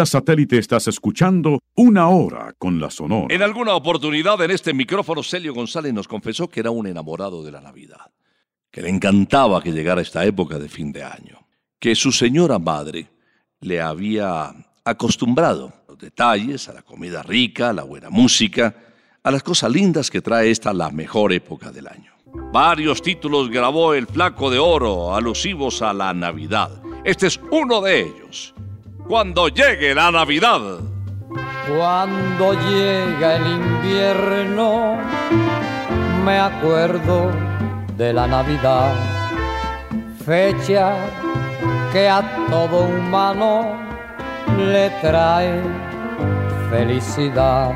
Satélite 0.00 0.59
estás 0.59 0.88
escuchando 0.88 1.61
Una 1.74 2.09
Hora 2.09 2.55
con 2.59 2.81
la 2.81 2.90
Sonora. 2.90 3.35
En 3.35 3.42
alguna 3.42 3.74
oportunidad 3.74 4.40
en 4.40 4.50
este 4.50 4.72
micrófono, 4.72 5.22
Celio 5.22 5.52
González 5.52 5.92
nos 5.92 6.09
confesó 6.09 6.48
que 6.48 6.61
era 6.61 6.70
un 6.70 6.87
enamorado 6.87 7.44
de 7.44 7.52
la 7.52 7.61
Navidad, 7.61 8.11
que 8.70 8.81
le 8.81 8.88
encantaba 8.88 9.62
que 9.62 9.70
llegara 9.70 10.00
esta 10.00 10.24
época 10.24 10.59
de 10.59 10.68
fin 10.68 10.92
de 10.92 11.05
año, 11.05 11.46
que 11.78 11.94
su 11.94 12.11
señora 12.11 12.59
madre 12.59 13.09
le 13.61 13.81
había 13.81 14.55
acostumbrado 14.85 15.72
los 15.87 15.98
detalles, 15.98 16.68
a 16.68 16.72
la 16.72 16.83
comida 16.83 17.22
rica, 17.22 17.68
a 17.68 17.74
la 17.74 17.85
buena 17.85 18.09
música, 18.09 18.74
a 19.22 19.31
las 19.31 19.42
cosas 19.42 19.70
lindas 19.70 20.11
que 20.11 20.22
trae 20.22 20.50
esta 20.50 20.72
la 20.72 20.90
mejor 20.90 21.33
época 21.33 21.70
del 21.70 21.87
año. 21.88 22.12
Varios 22.50 23.02
títulos 23.02 23.50
grabó 23.50 23.92
el 23.92 24.07
Flaco 24.07 24.50
de 24.50 24.59
Oro 24.59 25.14
alusivos 25.14 25.83
a 25.83 25.92
la 25.92 26.14
Navidad. 26.14 26.83
Este 27.05 27.26
es 27.26 27.38
uno 27.50 27.83
de 27.83 28.00
ellos. 28.00 28.55
Cuando 29.09 29.49
llegue 29.49 29.95
la 29.95 30.11
Navidad. 30.11 30.61
Cuando 31.69 32.55
llega 32.55 33.37
el 33.37 33.47
invierno, 33.47 34.97
me 36.25 36.38
acuerdo 36.38 37.31
de 37.97 38.12
la 38.12 38.27
Navidad, 38.27 38.95
fecha 40.25 40.95
que 41.93 42.09
a 42.09 42.23
todo 42.49 42.85
humano 42.85 43.77
le 44.57 44.91
trae 45.01 45.61
felicidad. 46.71 47.73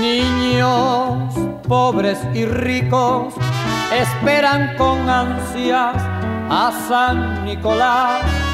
Niños 0.00 1.34
pobres 1.68 2.18
y 2.34 2.44
ricos 2.46 3.34
esperan 3.94 4.76
con 4.76 5.08
ansias 5.08 5.96
a 6.50 6.72
San 6.88 7.44
Nicolás 7.44 8.51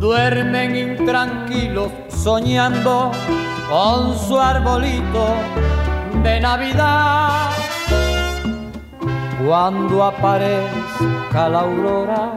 duermen 0.00 0.74
intranquilos 0.74 1.92
soñando 2.08 3.12
con 3.68 4.18
su 4.18 4.40
arbolito 4.40 5.34
de 6.22 6.40
Navidad. 6.40 7.50
Cuando 9.46 10.04
aparezca 10.04 11.48
la 11.50 11.60
aurora, 11.60 12.32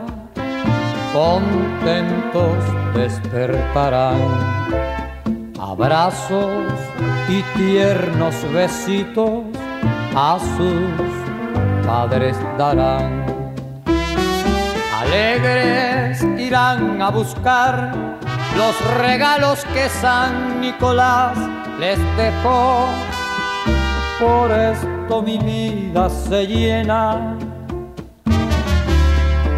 contentos 1.14 2.58
despertarán. 2.94 4.20
Abrazos 5.58 6.52
y 7.30 7.42
tiernos 7.58 8.36
besitos 8.52 9.46
a 10.14 10.38
sus 10.58 11.88
padres 11.88 12.38
darán 12.58 13.24
alegres 15.00 16.33
a 16.56 17.10
buscar 17.10 17.92
los 18.56 18.98
regalos 19.00 19.66
que 19.74 19.90
San 19.90 20.62
Nicolás 20.62 21.36
les 21.80 21.98
dejó. 22.16 22.86
Por 24.20 24.52
esto 24.52 25.24
mi 25.24 25.40
vida 25.40 26.08
se 26.12 26.46
llena 26.46 27.36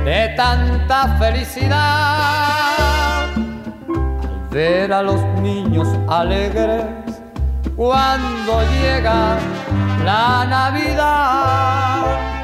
de 0.05 0.34
tanta 0.38 1.17
felicidad 1.17 1.75
al 3.34 4.49
ver 4.51 4.93
a 4.93 5.01
los 5.01 5.21
niños 5.41 5.89
alegres 6.08 6.86
cuando 7.75 8.62
llega 8.71 9.38
la 10.05 10.45
Navidad. 10.45 12.35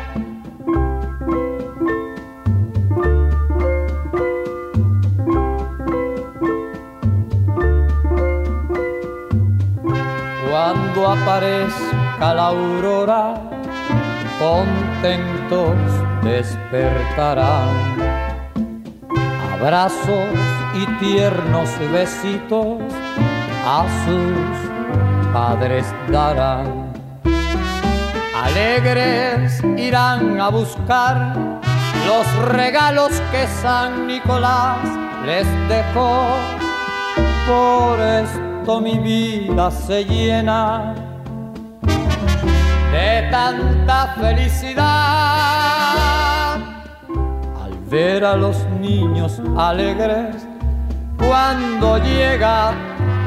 Cuando 10.94 11.12
aparezca 11.12 12.34
la 12.34 12.48
aurora, 12.48 13.34
contentos 14.40 15.76
despertarán. 16.22 17.70
Abrazos 19.54 20.30
y 20.74 20.86
tiernos 21.00 21.70
besitos 21.92 22.80
a 23.66 23.86
sus 24.06 25.34
padres 25.34 25.86
darán. 26.10 26.92
Alegres 28.36 29.64
irán 29.78 30.42
a 30.42 30.50
buscar 30.50 31.36
los 32.06 32.50
regalos 32.50 33.12
que 33.32 33.48
San 33.62 34.08
Nicolás 34.08 34.80
les 35.26 35.48
dejó. 35.70 36.36
Por 37.48 38.00
esto 38.62 38.80
mi 38.80 39.00
vida 39.00 39.72
se 39.72 40.06
llena 40.06 40.94
de 42.92 43.28
tanta 43.32 44.14
felicidad 44.20 44.84
al 47.64 47.74
ver 47.90 48.24
a 48.24 48.36
los 48.36 48.64
niños 48.80 49.42
alegres 49.58 50.46
cuando 51.18 51.98
llega 51.98 52.74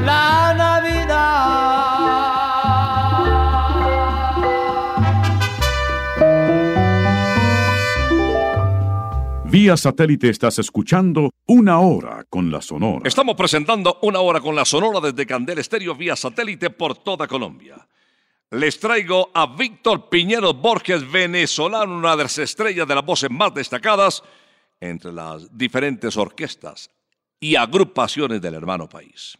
la 0.04 0.54
Navidad. 0.56 2.43
Vía 9.54 9.76
satélite 9.76 10.30
estás 10.30 10.58
escuchando 10.58 11.30
Una 11.46 11.78
Hora 11.78 12.24
con 12.28 12.50
la 12.50 12.60
Sonora. 12.60 13.02
Estamos 13.04 13.36
presentando 13.36 14.00
una 14.02 14.18
hora 14.18 14.40
con 14.40 14.56
la 14.56 14.64
Sonora 14.64 14.98
desde 15.00 15.26
Candel 15.26 15.60
Estéreo 15.60 15.94
vía 15.94 16.16
satélite 16.16 16.70
por 16.70 16.98
toda 16.98 17.28
Colombia. 17.28 17.76
Les 18.50 18.80
traigo 18.80 19.30
a 19.32 19.46
Víctor 19.46 20.08
Piñero 20.08 20.54
Borges, 20.54 21.08
venezolano, 21.08 21.94
una 21.94 22.16
de 22.16 22.24
las 22.24 22.36
estrellas 22.38 22.88
de 22.88 22.96
las 22.96 23.06
voces 23.06 23.30
más 23.30 23.54
destacadas 23.54 24.24
entre 24.80 25.12
las 25.12 25.56
diferentes 25.56 26.16
orquestas 26.16 26.90
y 27.38 27.54
agrupaciones 27.54 28.42
del 28.42 28.54
hermano 28.54 28.88
país. 28.88 29.38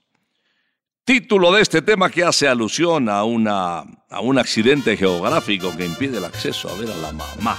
Título 1.05 1.51
de 1.51 1.61
este 1.61 1.83
tema 1.83 2.09
que 2.09 2.23
hace 2.23 2.47
alusión 2.47 3.09
a, 3.09 3.25
una, 3.25 3.81
a 4.09 4.21
un 4.21 4.39
accidente 4.39 4.97
geográfico 4.97 5.77
que 5.77 5.85
impide 5.87 6.19
el 6.19 6.25
acceso 6.25 6.69
a 6.69 6.79
ver 6.79 6.93
a 6.93 6.97
la 6.99 7.11
mamá. 7.11 7.59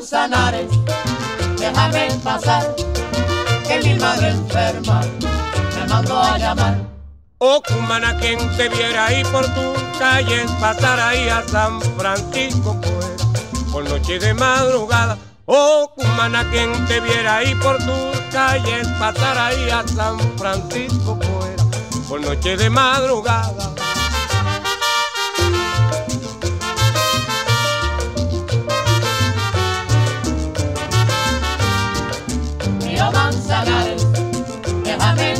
Manzanares, 0.00 0.70
déjame 1.58 2.08
pasar, 2.24 2.74
que 3.68 3.82
mi 3.82 3.94
madre 3.96 4.30
enferma 4.30 5.02
me 5.76 5.86
mandó 5.88 6.22
a 6.22 6.38
llamar. 6.38 6.78
Oh, 7.36 7.60
cumana, 7.68 8.16
quien 8.16 8.38
te 8.56 8.70
viera 8.70 9.08
ahí 9.08 9.22
por 9.24 9.44
tu 9.48 9.74
calle, 9.98 10.46
pasar 10.58 10.98
ahí 11.00 11.28
a 11.28 11.46
San 11.46 11.82
Francisco, 11.98 12.80
pues, 12.80 13.70
por 13.70 13.84
noche 13.90 14.18
de 14.18 14.32
madrugada. 14.32 15.18
Oh, 15.44 15.92
cumana, 15.94 16.48
quien 16.50 16.72
te 16.86 16.98
viera 17.00 17.36
ahí 17.36 17.54
por 17.56 17.76
tus 17.76 18.20
calles, 18.32 18.88
pasar 18.98 19.36
ahí 19.36 19.68
a 19.68 19.86
San 19.86 20.18
Francisco, 20.38 21.18
pues, 21.18 22.00
por 22.08 22.22
noche 22.22 22.56
de 22.56 22.70
madrugada. 22.70 23.74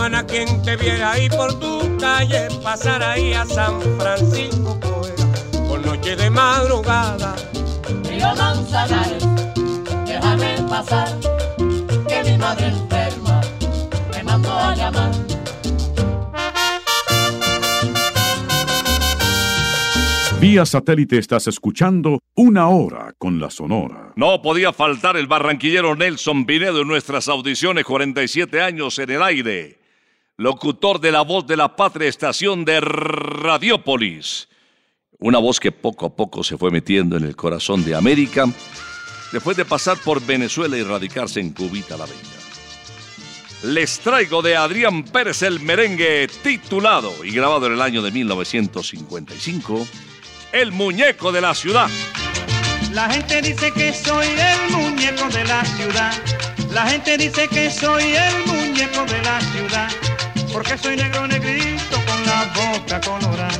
Humana, 0.00 0.24
quien 0.24 0.62
te 0.62 0.76
viera 0.76 1.12
ahí 1.12 1.28
por 1.28 1.60
tu 1.60 1.98
calle, 1.98 2.48
pasar 2.62 3.02
ahí 3.02 3.34
a 3.34 3.44
San 3.44 3.78
Francisco, 3.98 4.78
fuera, 4.80 5.68
por 5.68 5.84
noche 5.84 6.16
de 6.16 6.30
madrugada. 6.30 7.36
Río 8.08 8.34
Manzanares, 8.34 9.28
déjame 10.06 10.56
pasar, 10.70 11.06
que 12.08 12.30
mi 12.30 12.38
madre 12.38 12.68
enferma 12.68 13.42
me 14.10 14.22
mandó 14.22 14.50
a 14.50 14.74
llamar. 14.74 15.10
Vía 20.40 20.64
satélite 20.64 21.18
estás 21.18 21.46
escuchando 21.46 22.20
Una 22.36 22.70
Hora 22.70 23.12
con 23.18 23.38
la 23.38 23.50
Sonora. 23.50 24.14
No 24.16 24.40
podía 24.40 24.72
faltar 24.72 25.18
el 25.18 25.26
barranquillero 25.26 25.94
Nelson 25.94 26.46
Pinedo 26.46 26.80
en 26.80 26.88
nuestras 26.88 27.28
audiciones, 27.28 27.84
47 27.84 28.62
años 28.62 28.98
en 28.98 29.10
el 29.10 29.22
aire. 29.22 29.79
Locutor 30.40 31.00
de 31.00 31.12
la 31.12 31.20
voz 31.20 31.46
de 31.46 31.54
la 31.54 31.76
patria 31.76 32.08
estación 32.08 32.64
de 32.64 32.80
Radiópolis. 32.80 34.48
Una 35.18 35.38
voz 35.38 35.60
que 35.60 35.70
poco 35.70 36.06
a 36.06 36.16
poco 36.16 36.42
se 36.42 36.56
fue 36.56 36.70
metiendo 36.70 37.18
en 37.18 37.24
el 37.24 37.36
corazón 37.36 37.84
de 37.84 37.94
América 37.94 38.46
después 39.32 39.54
de 39.58 39.66
pasar 39.66 39.98
por 39.98 40.24
Venezuela 40.24 40.78
y 40.78 40.82
radicarse 40.82 41.40
en 41.40 41.50
Cubita 41.50 41.98
la 41.98 42.06
Bella. 42.06 42.20
Les 43.64 44.00
traigo 44.00 44.40
de 44.40 44.56
Adrián 44.56 45.02
Pérez 45.04 45.42
el 45.42 45.60
merengue 45.60 46.26
titulado 46.42 47.22
y 47.22 47.32
grabado 47.32 47.66
en 47.66 47.74
el 47.74 47.82
año 47.82 48.00
de 48.00 48.10
1955, 48.10 49.86
El 50.52 50.72
muñeco 50.72 51.32
de 51.32 51.42
la 51.42 51.54
ciudad. 51.54 51.90
La 52.94 53.10
gente 53.10 53.42
dice 53.42 53.70
que 53.72 53.92
soy 53.92 54.26
el 54.26 54.72
muñeco 54.74 55.28
de 55.28 55.44
la 55.44 55.62
ciudad. 55.66 56.14
La 56.72 56.86
gente 56.86 57.18
dice 57.18 57.46
que 57.46 57.70
soy 57.70 58.04
el 58.04 58.46
muñeco 58.46 59.04
de 59.04 59.22
la 59.22 59.38
ciudad. 59.42 59.99
Porque 60.52 60.76
soy 60.78 60.96
negro 60.96 61.26
negrito 61.26 61.96
con 62.06 62.26
la 62.26 62.44
boca 62.54 63.00
colorada. 63.00 63.58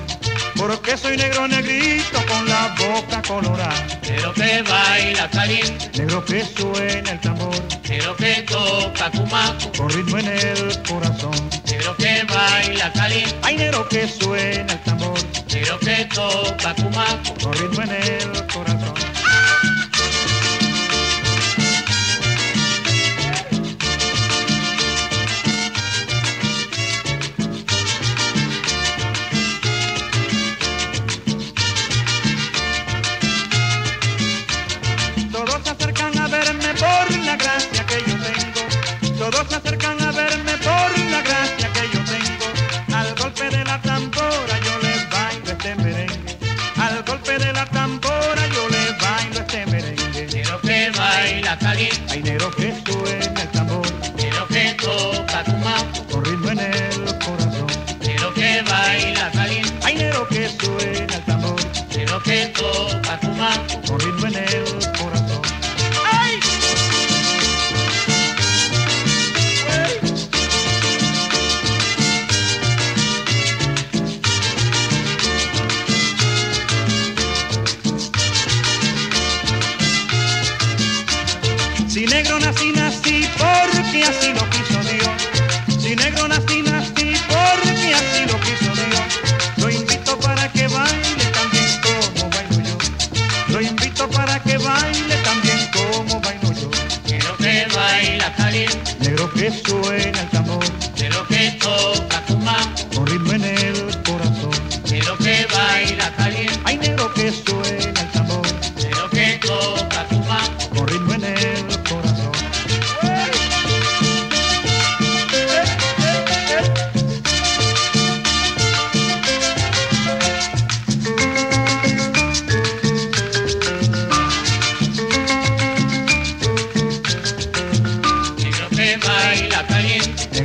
Porque 0.57 0.97
soy 0.97 1.17
negro 1.17 1.49
negrito 1.49 2.19
con 2.27 2.49
la 2.49 2.75
boca 2.79 3.23
colorada. 3.23 3.87
Pero 4.03 4.33
que 4.35 4.63
baila 4.63 5.29
caliente, 5.31 5.91
Negro 5.99 6.25
que 6.25 6.45
suena 6.45 7.13
el 7.13 7.21
tambor. 7.21 7.55
pero 7.87 8.17
que 8.17 8.43
toca 8.43 9.11
cumaco, 9.11 9.73
Con 9.77 9.91
ritmo 9.91 10.19
en 10.19 10.27
el 10.29 10.83
corazón. 10.83 11.51
pero 11.67 11.97
que 11.97 12.23
baila 12.25 12.93
caliente, 12.93 13.37
Hay 13.43 13.57
negro 13.57 13.89
que 13.89 14.09
suena 14.09 14.73
el 14.73 14.81
tambor. 14.81 15.19
pero 15.51 15.79
que 15.79 16.05
toca 16.15 16.75
cumaco. 16.75 17.35
Con 17.43 17.53
ritmo 17.55 17.83
en 17.83 17.91
el 17.91 18.47
corazón. 18.53 18.80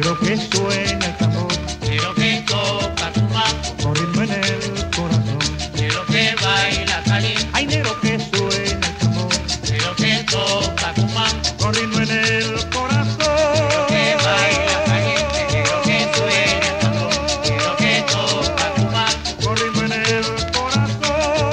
Negro 0.05 0.19
que 0.19 0.37
suena 0.37 1.05
el 1.07 1.17
tambor 1.17 1.47
pero 1.81 2.13
que 2.13 2.43
toca 2.45 3.11
cumaco, 3.11 3.75
con 3.81 3.95
ritmo 3.95 4.21
en 4.21 4.31
el 4.33 4.89
corazón. 4.95 5.39
pero 5.75 6.05
que 6.05 6.35
baila 6.43 7.01
caliente, 7.05 7.47
Hay 7.53 7.65
negro 7.65 7.99
que 8.01 8.19
suena 8.19 8.87
el 8.87 8.97
tambor 8.99 9.33
pero 9.67 9.95
que 9.95 10.23
toca 10.29 10.93
cumaco, 10.93 11.57
con 11.57 11.73
ritmo 11.73 12.01
en 12.01 12.11
el 12.11 12.69
corazón. 12.69 13.87
que 13.87 14.15
baila 14.23 14.83
caliente, 14.85 15.47
pero 15.49 15.81
que 15.81 15.97
suena 16.13 16.67
el 16.67 16.77
tambor, 16.79 17.09
pero 17.41 17.75
que 17.77 18.05
toca 18.07 18.73
cumaco. 18.75 19.43
Con 19.43 19.57
ritmo 19.57 19.81
en 19.85 19.91
el 19.91 20.25
corazón. 20.53 21.49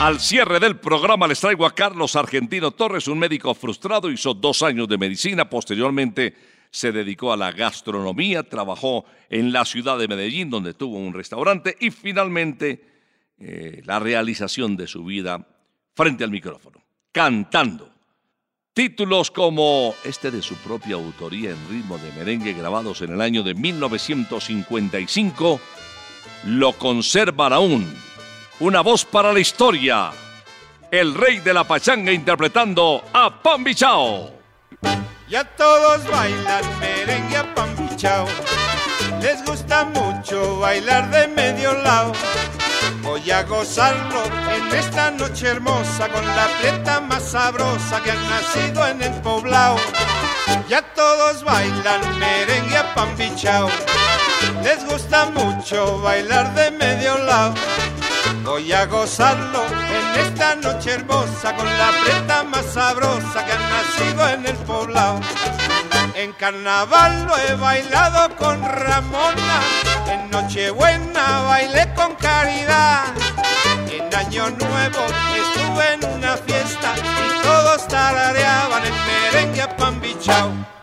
Al 0.00 0.20
cierre 0.20 0.58
del 0.58 0.76
programa 0.78 1.26
les 1.26 1.38
traigo 1.38 1.66
a 1.66 1.74
Carlos 1.74 2.16
Argentino 2.16 2.70
Torres, 2.70 3.08
un 3.08 3.18
médico 3.18 3.54
frustrado, 3.54 4.10
hizo 4.10 4.32
dos 4.32 4.62
años 4.62 4.88
de 4.88 4.96
medicina, 4.96 5.50
posteriormente 5.50 6.56
se 6.70 6.92
dedicó 6.92 7.32
a 7.32 7.36
la 7.36 7.52
gastronomía, 7.52 8.42
trabajó 8.42 9.04
en 9.28 9.52
la 9.52 9.64
ciudad 9.64 9.98
de 9.98 10.08
Medellín, 10.08 10.50
donde 10.50 10.74
tuvo 10.74 10.98
un 10.98 11.14
restaurante, 11.14 11.76
y 11.80 11.90
finalmente 11.90 12.84
eh, 13.38 13.82
la 13.84 13.98
realización 13.98 14.76
de 14.76 14.86
su 14.86 15.04
vida 15.04 15.46
frente 15.94 16.24
al 16.24 16.30
micrófono, 16.30 16.82
cantando. 17.12 17.90
Títulos 18.72 19.30
como 19.32 19.94
este 20.04 20.30
de 20.30 20.40
su 20.40 20.54
propia 20.56 20.94
autoría 20.94 21.50
en 21.50 21.68
ritmo 21.68 21.98
de 21.98 22.12
merengue 22.12 22.52
grabados 22.52 23.02
en 23.02 23.12
el 23.12 23.20
año 23.20 23.42
de 23.42 23.54
1955, 23.54 25.60
lo 26.46 26.72
conservan 26.74 27.52
aún. 27.52 27.92
Una 28.60 28.80
voz 28.80 29.04
para 29.04 29.32
la 29.32 29.40
historia. 29.40 30.12
El 30.90 31.14
rey 31.14 31.40
de 31.40 31.52
la 31.52 31.64
pachanga 31.64 32.12
interpretando 32.12 33.02
a 33.12 33.42
Pambichao. 33.42 34.38
Ya 35.28 35.44
todos 35.44 36.08
bailan 36.10 36.64
merengue 36.80 37.36
a. 37.36 38.26
Les 39.20 39.44
gusta 39.44 39.84
mucho 39.84 40.58
bailar 40.58 41.10
de 41.10 41.28
medio 41.28 41.74
lado. 41.82 42.12
Voy 43.02 43.30
a 43.30 43.42
gozarlo 43.42 44.24
en 44.24 44.74
esta 44.74 45.10
noche 45.10 45.48
hermosa 45.48 46.08
con 46.08 46.26
la 46.26 46.48
prieta 46.58 47.00
más 47.02 47.24
sabrosa 47.32 48.00
que 48.02 48.10
han 48.10 48.30
nacido 48.30 48.86
en 48.86 49.02
el 49.02 49.12
poblado. 49.20 49.76
Ya 50.66 50.80
todos 50.94 51.44
bailan 51.44 52.18
merengue 52.18 52.78
a 52.78 52.94
pan 52.94 53.14
bichao. 53.18 53.68
Les 54.62 54.82
gusta 54.86 55.26
mucho 55.26 56.00
bailar 56.00 56.54
de 56.54 56.70
medio 56.70 57.18
lado. 57.18 57.54
Voy 58.44 58.72
a 58.72 58.86
gozarlo 58.86 59.62
en 59.66 60.20
esta 60.20 60.54
noche 60.56 60.92
hermosa 60.92 61.54
con 61.54 61.66
la 61.66 61.90
prieta 62.02 62.44
más 62.44 62.64
sabrosa 62.66 63.44
que 63.44 63.52
han 63.52 63.70
nacido 63.70 64.28
en 64.28 64.46
el 64.46 64.56
poblado. 64.64 65.20
En 66.14 66.32
carnaval 66.32 67.26
lo 67.26 67.36
he 67.36 67.54
bailado 67.54 68.34
con 68.36 68.60
Ramona, 68.62 69.60
en 70.10 70.30
Nochebuena 70.30 71.42
bailé 71.42 71.92
con 71.94 72.14
Caridad. 72.16 73.04
En 73.90 74.14
Año 74.14 74.50
Nuevo 74.50 75.06
estuve 75.36 75.92
en 75.94 76.04
una 76.16 76.36
fiesta 76.36 76.94
y 76.96 77.42
todos 77.42 77.86
tarareaban 77.86 78.82
el 78.84 78.92
merengue 78.92 79.62
a 79.62 79.76
pan 79.76 80.00
bichao. 80.00 80.77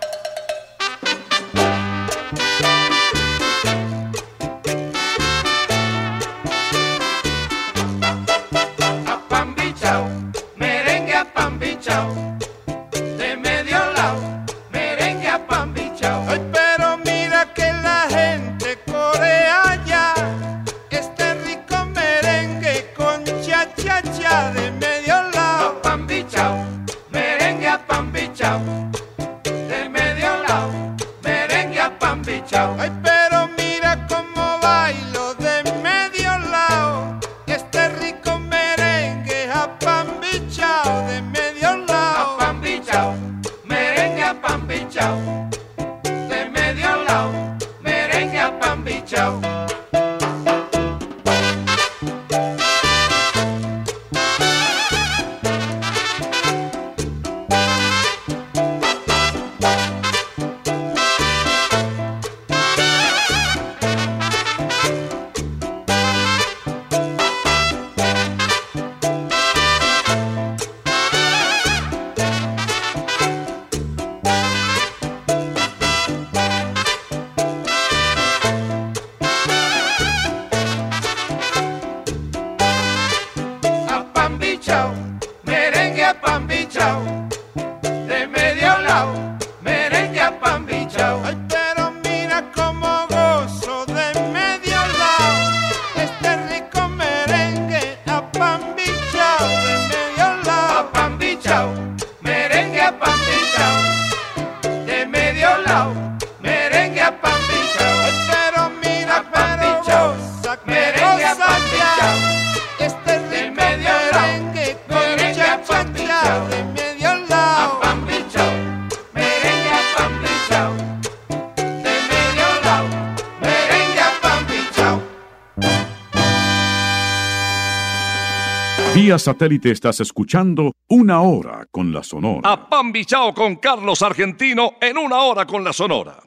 Satélite 129.26 129.72
estás 129.72 130.00
escuchando 130.02 130.76
Una 130.88 131.22
Hora 131.22 131.66
con 131.72 131.92
la 131.92 132.04
Sonora. 132.04 132.48
A 132.48 132.70
pan 132.70 132.92
bichao 132.92 133.34
con 133.34 133.56
Carlos 133.56 134.04
Argentino 134.04 134.76
en 134.80 135.00
una 135.00 135.18
hora 135.24 135.48
con 135.48 135.64
la 135.64 135.74
Sonora. 135.74 136.22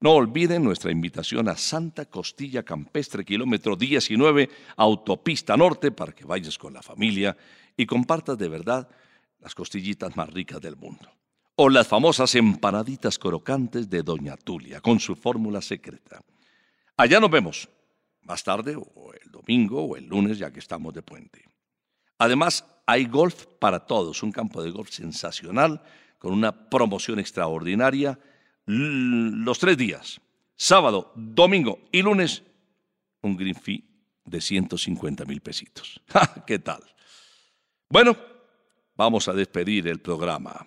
No 0.00 0.10
olviden 0.10 0.64
nuestra 0.64 0.90
invitación 0.90 1.48
a 1.48 1.56
Santa 1.56 2.06
Costilla 2.06 2.64
Campestre, 2.64 3.24
kilómetro 3.24 3.76
19, 3.76 4.50
Autopista 4.76 5.56
Norte, 5.56 5.92
para 5.92 6.10
que 6.10 6.24
vayas 6.24 6.58
con 6.58 6.74
la 6.74 6.82
familia 6.82 7.36
y 7.76 7.86
compartas 7.86 8.36
de 8.36 8.48
verdad 8.48 8.88
las 9.38 9.54
costillitas 9.54 10.16
más 10.16 10.28
ricas 10.28 10.60
del 10.60 10.74
mundo. 10.74 11.08
O 11.54 11.68
las 11.68 11.86
famosas 11.86 12.34
empanaditas 12.34 13.20
crocantes 13.20 13.88
de 13.88 14.02
Doña 14.02 14.36
Tulia, 14.36 14.80
con 14.80 14.98
su 14.98 15.14
fórmula 15.14 15.62
secreta. 15.62 16.20
Allá 16.96 17.20
nos 17.20 17.30
vemos, 17.30 17.68
más 18.22 18.42
tarde, 18.42 18.74
o 18.74 19.12
el 19.12 19.30
domingo, 19.30 19.84
o 19.84 19.96
el 19.96 20.06
lunes, 20.06 20.38
ya 20.38 20.50
que 20.50 20.58
estamos 20.58 20.92
de 20.92 21.02
puente. 21.02 21.44
Además, 22.18 22.64
hay 22.86 23.06
golf 23.06 23.46
para 23.58 23.80
todos, 23.80 24.22
un 24.22 24.32
campo 24.32 24.62
de 24.62 24.70
golf 24.70 24.90
sensacional, 24.90 25.82
con 26.18 26.32
una 26.32 26.68
promoción 26.68 27.18
extraordinaria 27.18 28.18
los 28.66 29.58
tres 29.58 29.76
días, 29.76 30.20
sábado, 30.56 31.12
domingo 31.14 31.80
y 31.92 32.02
lunes, 32.02 32.42
un 33.22 33.36
green 33.36 33.54
fee 33.54 33.84
de 34.24 34.40
150 34.40 35.24
mil 35.24 35.40
pesitos. 35.40 36.00
¿Qué 36.46 36.58
tal? 36.58 36.82
Bueno, 37.88 38.16
vamos 38.96 39.28
a 39.28 39.32
despedir 39.32 39.86
el 39.86 40.00
programa. 40.00 40.66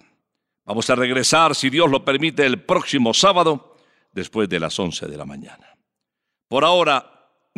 Vamos 0.66 0.90
a 0.90 0.96
regresar, 0.96 1.56
si 1.56 1.70
Dios 1.70 1.90
lo 1.90 2.06
permite, 2.06 2.46
el 2.46 2.64
próximo 2.64 3.14
sábado, 3.14 3.76
después 4.12 4.48
de 4.48 4.60
las 4.60 4.78
11 4.80 5.08
de 5.08 5.18
la 5.18 5.26
mañana. 5.26 5.76
Por 6.48 6.64
ahora, 6.64 7.19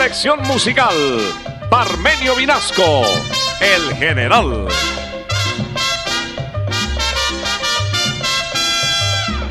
Selección 0.00 0.40
musical, 0.44 0.96
Parmenio 1.68 2.34
Vinasco, 2.34 3.02
el 3.60 3.94
general. 3.96 4.66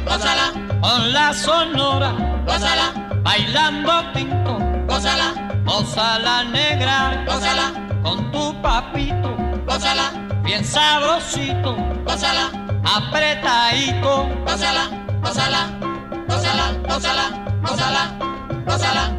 Gózala, 0.05 0.51
con 0.81 1.13
la 1.13 1.33
sonora, 1.35 2.15
gózala, 2.47 2.93
bailando 3.21 4.11
tinto, 4.11 4.57
gózala, 4.87 5.35
gózala 5.65 6.43
negra, 6.45 7.23
gózala, 7.27 7.71
con 8.01 8.31
tu 8.31 8.59
papito, 8.63 9.37
gózala, 9.67 10.09
bien 10.41 10.65
sabrosito, 10.65 11.75
gózala, 12.03 12.49
apretadito, 12.83 14.27
gózala, 14.47 14.89
gózala, 15.21 15.69
gózala, 16.27 16.73
gózala, 16.87 17.29
gózala, 17.61 17.61
gózala. 17.61 18.29
Gózala, 18.65 19.18